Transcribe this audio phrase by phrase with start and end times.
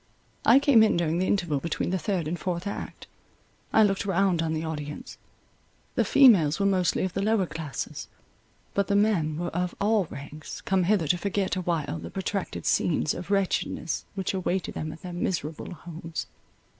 [0.47, 3.05] I came in during the interval between the third and fourth act.
[3.71, 5.19] I looked round on the audience;
[5.93, 8.07] the females were mostly of the lower classes,
[8.73, 13.13] but the men were of all ranks, come hither to forget awhile the protracted scenes
[13.13, 16.25] of wretchedness, which awaited them at their miserable homes.